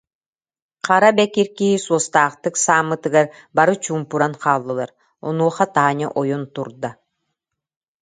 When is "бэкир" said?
1.17-1.47